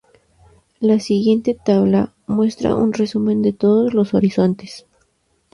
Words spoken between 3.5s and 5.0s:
todos los horizontes.